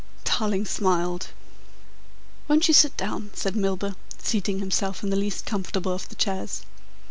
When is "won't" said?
2.47-2.67